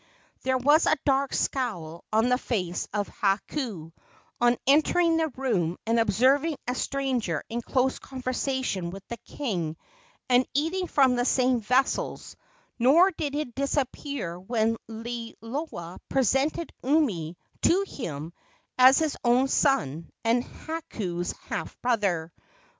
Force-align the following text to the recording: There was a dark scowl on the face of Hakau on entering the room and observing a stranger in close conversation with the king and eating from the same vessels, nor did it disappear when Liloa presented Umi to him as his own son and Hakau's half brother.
There 0.41 0.57
was 0.57 0.87
a 0.87 0.97
dark 1.05 1.31
scowl 1.31 2.03
on 2.11 2.29
the 2.29 2.37
face 2.39 2.87
of 2.91 3.07
Hakau 3.07 3.91
on 4.39 4.57
entering 4.65 5.15
the 5.17 5.27
room 5.27 5.77
and 5.85 5.99
observing 5.99 6.57
a 6.67 6.73
stranger 6.73 7.43
in 7.49 7.61
close 7.61 7.99
conversation 7.99 8.89
with 8.89 9.07
the 9.09 9.17
king 9.17 9.77
and 10.27 10.47
eating 10.55 10.87
from 10.87 11.15
the 11.15 11.23
same 11.23 11.59
vessels, 11.59 12.35
nor 12.79 13.11
did 13.11 13.35
it 13.35 13.53
disappear 13.53 14.39
when 14.39 14.77
Liloa 14.89 15.99
presented 16.09 16.73
Umi 16.83 17.37
to 17.61 17.85
him 17.87 18.33
as 18.79 18.97
his 18.97 19.15
own 19.23 19.47
son 19.49 20.09
and 20.25 20.43
Hakau's 20.43 21.33
half 21.49 21.79
brother. 21.83 22.33